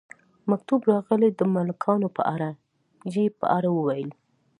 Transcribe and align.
مکتوب 0.51 0.81
راغلی 0.93 1.29
د 1.33 1.41
ملکانو 1.55 2.07
په 2.17 2.21
اړه، 2.33 2.49
یې 3.13 3.25
په 3.39 3.45
اړه 3.57 3.69
وویل. 3.77 4.09